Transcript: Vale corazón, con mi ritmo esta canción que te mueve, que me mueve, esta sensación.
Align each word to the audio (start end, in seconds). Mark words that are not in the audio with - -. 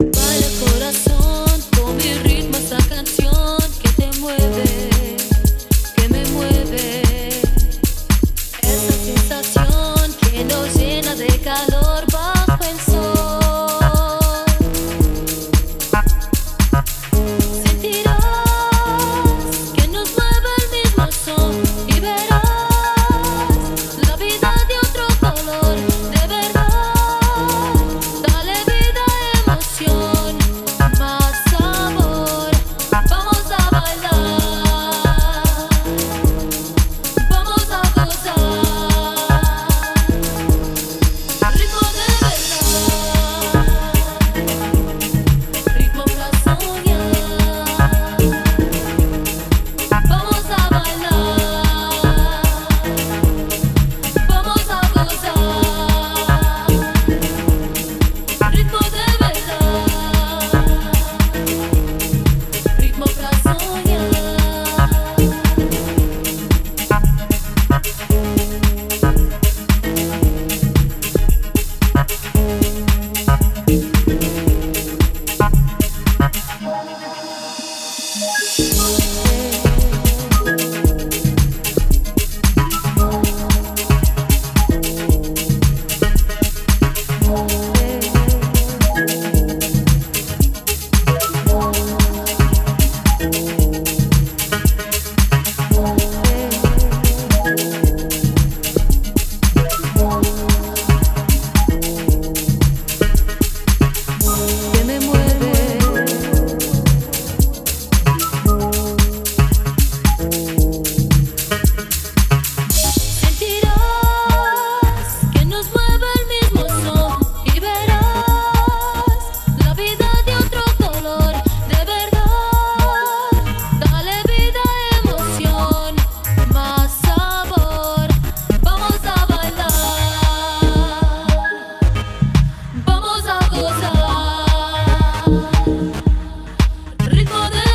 Vale 0.00 0.48
corazón, 0.64 1.60
con 1.76 1.96
mi 1.96 2.14
ritmo 2.22 2.56
esta 2.56 2.78
canción 2.88 3.58
que 3.82 3.88
te 3.90 4.18
mueve, 4.18 4.64
que 5.94 6.08
me 6.08 6.24
mueve, 6.26 7.02
esta 8.62 8.92
sensación. 9.04 9.79